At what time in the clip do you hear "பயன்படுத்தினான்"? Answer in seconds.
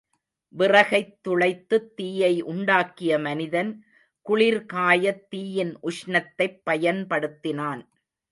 6.69-7.83